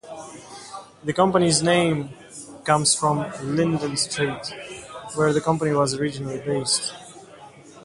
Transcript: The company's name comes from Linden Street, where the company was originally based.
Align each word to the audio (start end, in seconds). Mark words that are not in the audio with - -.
The 1.03 1.13
company's 1.13 1.61
name 1.61 2.09
comes 2.65 2.95
from 2.95 3.31
Linden 3.55 3.95
Street, 3.97 4.51
where 5.13 5.31
the 5.31 5.41
company 5.41 5.73
was 5.73 5.93
originally 5.93 6.39
based. 6.43 6.91